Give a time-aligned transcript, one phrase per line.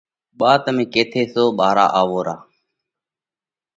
[0.39, 2.35] ٻا تمي ڪيٿئہ سو۔ ٻارا آوو را۔